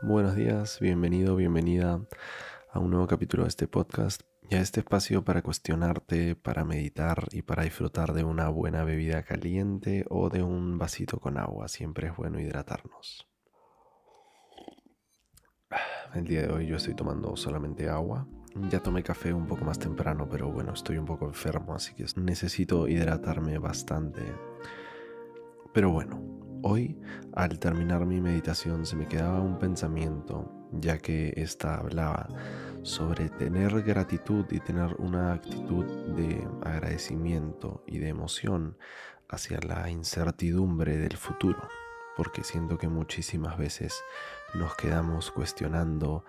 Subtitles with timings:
[0.00, 2.00] Buenos días, bienvenido, bienvenida
[2.70, 7.26] a un nuevo capítulo de este podcast y a este espacio para cuestionarte, para meditar
[7.32, 11.66] y para disfrutar de una buena bebida caliente o de un vasito con agua.
[11.66, 13.26] Siempre es bueno hidratarnos.
[16.14, 18.28] El día de hoy yo estoy tomando solamente agua.
[18.70, 22.06] Ya tomé café un poco más temprano, pero bueno, estoy un poco enfermo, así que
[22.14, 24.22] necesito hidratarme bastante.
[25.74, 26.98] Pero bueno, hoy
[27.34, 32.28] al terminar mi meditación se me quedaba un pensamiento, ya que esta hablaba
[32.82, 38.76] sobre tener gratitud y tener una actitud de agradecimiento y de emoción
[39.28, 41.68] hacia la incertidumbre del futuro
[42.18, 44.02] porque siento que muchísimas veces
[44.52, 46.24] nos quedamos cuestionando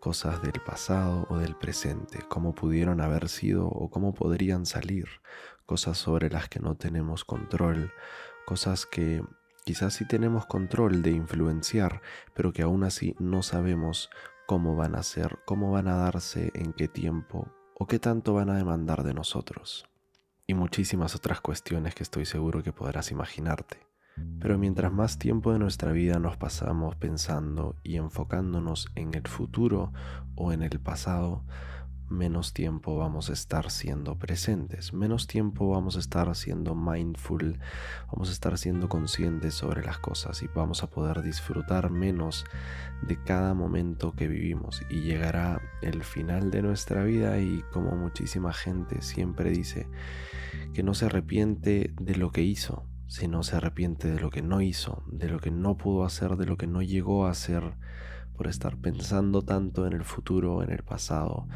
[0.00, 5.06] cosas del pasado o del presente, cómo pudieron haber sido o cómo podrían salir,
[5.66, 7.92] cosas sobre las que no tenemos control,
[8.46, 9.22] cosas que
[9.64, 12.02] quizás sí tenemos control de influenciar,
[12.34, 14.10] pero que aún así no sabemos
[14.46, 18.50] cómo van a ser, cómo van a darse, en qué tiempo o qué tanto van
[18.50, 19.86] a demandar de nosotros.
[20.46, 23.78] Y muchísimas otras cuestiones que estoy seguro que podrás imaginarte.
[24.38, 29.92] Pero mientras más tiempo de nuestra vida nos pasamos pensando y enfocándonos en el futuro
[30.36, 31.42] o en el pasado,
[32.08, 37.58] menos tiempo vamos a estar siendo presentes, menos tiempo vamos a estar siendo mindful,
[38.12, 42.44] vamos a estar siendo conscientes sobre las cosas y vamos a poder disfrutar menos
[43.02, 44.82] de cada momento que vivimos.
[44.90, 49.88] Y llegará el final de nuestra vida y como muchísima gente siempre dice
[50.72, 54.42] que no se arrepiente de lo que hizo, si no se arrepiente de lo que
[54.42, 57.74] no hizo, de lo que no pudo hacer, de lo que no llegó a hacer,
[58.36, 61.48] por estar pensando tanto en el futuro, en el pasado,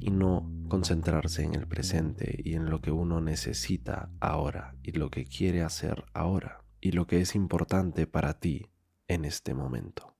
[0.00, 5.10] y no concentrarse en el presente y en lo que uno necesita ahora y lo
[5.10, 8.70] que quiere hacer ahora y lo que es importante para ti
[9.08, 10.16] en este momento.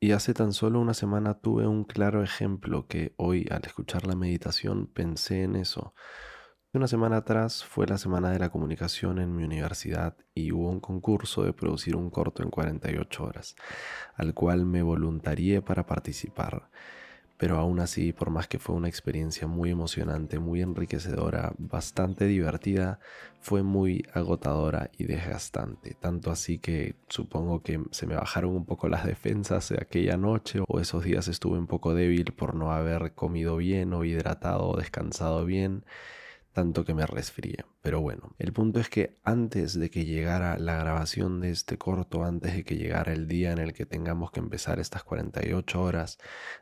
[0.00, 4.14] Y hace tan solo una semana tuve un claro ejemplo que hoy al escuchar la
[4.14, 5.92] meditación pensé en eso
[6.74, 10.80] una semana atrás fue la Semana de la Comunicación en mi universidad y hubo un
[10.80, 13.56] concurso de producir un corto en 48 horas,
[14.16, 16.68] al cual me voluntarié para participar.
[17.38, 22.98] Pero aún así, por más que fue una experiencia muy emocionante, muy enriquecedora, bastante divertida,
[23.40, 25.94] fue muy agotadora y desgastante.
[25.94, 30.60] Tanto así que supongo que se me bajaron un poco las defensas de aquella noche
[30.66, 34.76] o esos días estuve un poco débil por no haber comido bien o hidratado o
[34.76, 35.84] descansado bien
[36.58, 37.64] tanto que me resfríe.
[37.82, 42.24] Pero bueno, el punto es que antes de que llegara la grabación de este corto,
[42.24, 46.18] antes de que llegara el día en el que tengamos que empezar estas 48 horas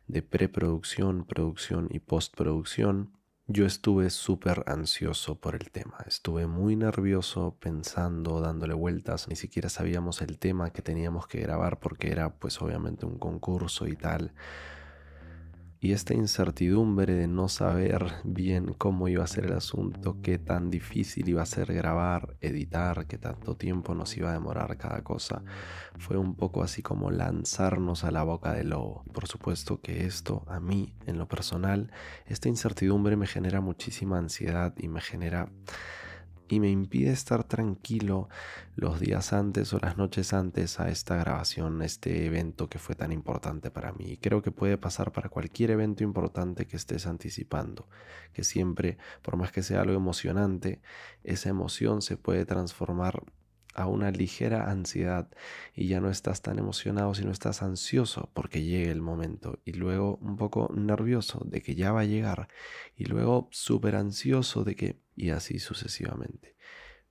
[0.06, 7.56] de preproducción, producción y postproducción, yo estuve súper ansioso por el tema, estuve muy nervioso
[7.58, 12.60] pensando, dándole vueltas, ni siquiera sabíamos el tema que teníamos que grabar porque era pues
[12.60, 14.34] obviamente un concurso y tal
[15.80, 20.70] y esta incertidumbre de no saber bien cómo iba a ser el asunto, qué tan
[20.70, 25.42] difícil iba a ser grabar, editar, qué tanto tiempo nos iba a demorar cada cosa,
[25.98, 29.04] fue un poco así como lanzarnos a la boca del lobo.
[29.12, 31.90] Por supuesto que esto a mí, en lo personal,
[32.26, 35.50] esta incertidumbre me genera muchísima ansiedad y me genera
[36.48, 38.28] y me impide estar tranquilo
[38.74, 43.12] los días antes o las noches antes a esta grabación, este evento que fue tan
[43.12, 44.12] importante para mí.
[44.12, 47.88] Y creo que puede pasar para cualquier evento importante que estés anticipando,
[48.32, 50.80] que siempre, por más que sea algo emocionante,
[51.24, 53.22] esa emoción se puede transformar
[53.76, 55.28] a una ligera ansiedad
[55.74, 60.16] y ya no estás tan emocionado, sino estás ansioso porque llegue el momento y luego
[60.22, 62.48] un poco nervioso de que ya va a llegar
[62.96, 66.56] y luego súper ansioso de que y así sucesivamente.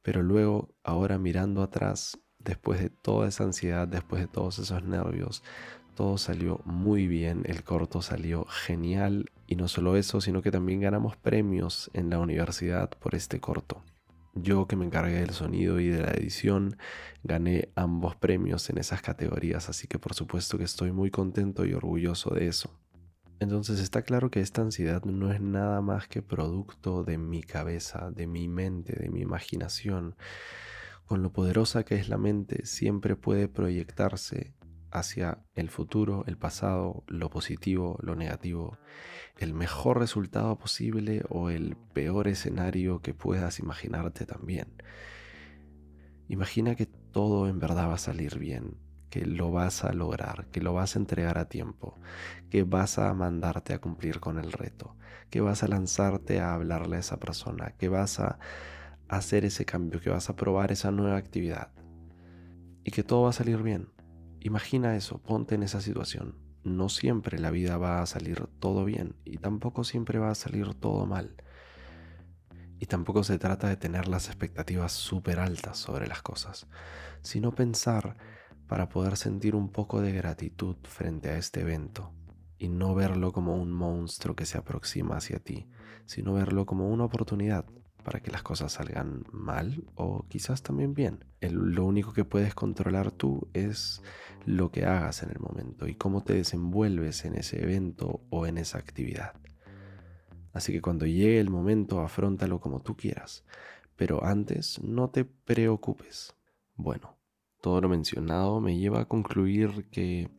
[0.01, 5.43] Pero luego, ahora mirando atrás, después de toda esa ansiedad, después de todos esos nervios,
[5.95, 10.81] todo salió muy bien, el corto salió genial y no solo eso, sino que también
[10.81, 13.83] ganamos premios en la universidad por este corto.
[14.35, 16.77] Yo que me encargué del sonido y de la edición,
[17.23, 21.73] gané ambos premios en esas categorías, así que por supuesto que estoy muy contento y
[21.73, 22.77] orgulloso de eso.
[23.39, 28.11] Entonces está claro que esta ansiedad no es nada más que producto de mi cabeza,
[28.11, 30.15] de mi mente, de mi imaginación.
[31.05, 34.53] Con lo poderosa que es la mente, siempre puede proyectarse
[34.95, 38.77] hacia el futuro, el pasado, lo positivo, lo negativo,
[39.37, 44.67] el mejor resultado posible o el peor escenario que puedas imaginarte también.
[46.29, 48.77] Imagina que todo en verdad va a salir bien,
[49.09, 51.99] que lo vas a lograr, que lo vas a entregar a tiempo,
[52.49, 54.95] que vas a mandarte a cumplir con el reto,
[55.29, 58.39] que vas a lanzarte a hablarle a esa persona, que vas a
[59.07, 61.71] hacer ese cambio, que vas a probar esa nueva actividad
[62.83, 63.94] y que todo va a salir bien.
[64.45, 66.35] Imagina eso, ponte en esa situación.
[66.63, 70.75] no siempre la vida va a salir todo bien y tampoco siempre va a salir
[70.75, 71.35] todo mal.
[72.77, 76.67] Y tampoco se trata de tener las expectativas súper altas sobre las cosas,
[77.21, 78.17] sino pensar
[78.67, 82.13] para poder sentir un poco de gratitud frente a este evento
[82.59, 85.67] y no verlo como un monstruo que se aproxima hacia ti,
[86.05, 87.65] sino verlo como una oportunidad
[88.05, 91.25] para que las cosas salgan mal o quizás también bien.
[91.41, 94.01] lo único que puedes controlar tú es
[94.45, 98.59] lo que hagas en el momento y cómo te desenvuelves en ese evento o en
[98.59, 99.33] esa actividad.
[100.53, 103.43] Así que cuando llegue el momento, afrontalo como tú quieras,
[103.95, 106.35] pero antes no te preocupes.
[106.75, 107.17] Bueno,
[107.59, 110.29] todo lo mencionado me lleva a concluir que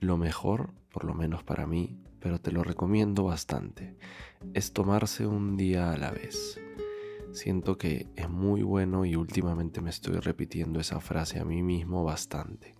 [0.00, 3.96] lo mejor, por lo menos para mí, pero te lo recomiendo bastante,
[4.52, 6.58] es tomarse un día a la vez.
[7.32, 12.02] Siento que es muy bueno y últimamente me estoy repitiendo esa frase a mí mismo
[12.04, 12.74] bastante.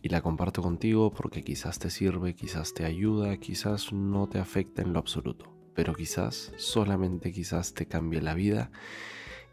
[0.00, 4.82] Y la comparto contigo porque quizás te sirve, quizás te ayuda, quizás no te afecta
[4.82, 8.72] en lo absoluto, pero quizás, solamente quizás te cambie la vida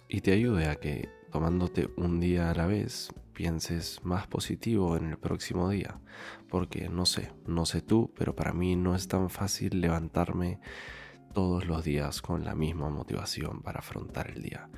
[0.07, 5.05] y te ayude a que tomándote un día a la vez pienses más positivo en
[5.05, 5.99] el próximo día.
[6.49, 10.59] Porque no sé, no sé tú, pero para mí no es tan fácil levantarme
[11.33, 14.69] todos los días con la misma motivación para afrontar el día.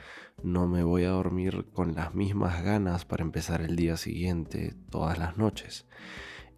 [0.44, 5.18] No me voy a dormir con las mismas ganas para empezar el día siguiente todas
[5.18, 5.88] las noches.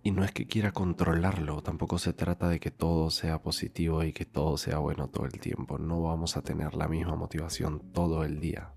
[0.02, 4.12] Y no es que quiera controlarlo, tampoco se trata de que todo sea positivo y
[4.12, 5.78] que todo sea bueno todo el tiempo.
[5.78, 8.74] No vamos a tener la misma motivación todo el día.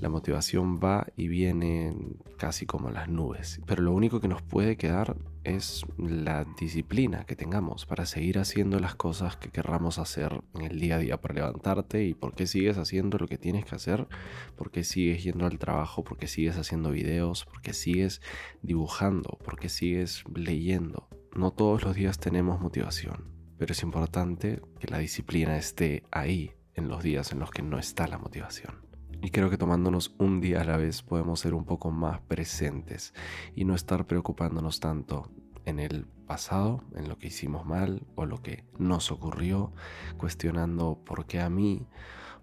[0.00, 1.94] La motivación va y viene
[2.38, 5.14] casi como las nubes, pero lo único que nos puede quedar
[5.44, 10.80] es la disciplina que tengamos para seguir haciendo las cosas que querramos hacer en el
[10.80, 14.08] día a día, para levantarte y por qué sigues haciendo lo que tienes que hacer,
[14.56, 18.22] por qué sigues yendo al trabajo, por qué sigues haciendo videos, por qué sigues
[18.62, 21.08] dibujando, por qué sigues leyendo.
[21.36, 26.88] No todos los días tenemos motivación, pero es importante que la disciplina esté ahí en
[26.88, 28.89] los días en los que no está la motivación.
[29.22, 33.12] Y creo que tomándonos un día a la vez podemos ser un poco más presentes
[33.54, 35.30] y no estar preocupándonos tanto
[35.66, 39.72] en el pasado, en lo que hicimos mal o lo que nos ocurrió,
[40.16, 41.86] cuestionando por qué a mí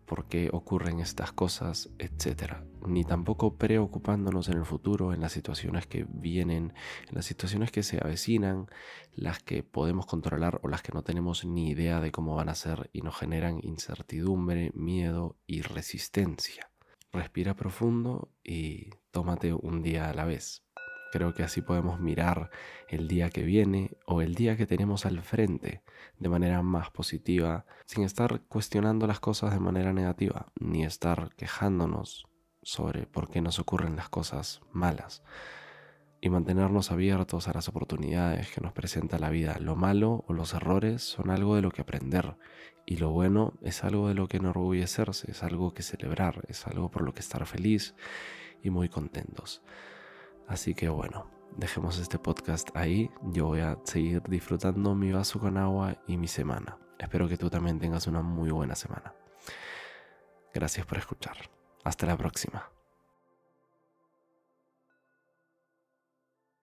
[0.08, 2.64] por qué ocurren estas cosas, etc.
[2.88, 6.74] Ni tampoco preocupándonos en el futuro, en las situaciones que vienen,
[7.10, 8.68] en las situaciones que se avecinan,
[9.14, 12.56] las que podemos controlar o las que no tenemos ni idea de cómo van a
[12.56, 16.67] ser y nos generan incertidumbre, miedo y resistencia.
[17.12, 20.64] Respira profundo y tómate un día a la vez.
[21.12, 22.50] Creo que así podemos mirar
[22.90, 25.82] el día que viene o el día que tenemos al frente
[26.20, 32.28] de manera más positiva, sin estar cuestionando las cosas de manera negativa, ni estar quejándonos
[32.62, 35.24] sobre por qué nos ocurren las cosas malas,
[36.20, 39.58] y mantenernos abiertos a las oportunidades que nos presenta la vida.
[39.60, 42.36] Lo malo o los errores son algo de lo que aprender,
[42.88, 46.90] y lo bueno es algo de lo que enorgullecerse, es algo que celebrar, es algo
[46.90, 47.94] por lo que estar feliz
[48.64, 49.62] y muy contentos.
[50.48, 53.12] Así que bueno, dejemos este podcast ahí.
[53.24, 56.78] Yo voy a seguir disfrutando mi vaso con agua y mi semana.
[56.98, 59.14] Espero que tú también tengas una muy buena semana.
[60.54, 61.36] Gracias por escuchar.
[61.84, 62.77] Hasta la próxima.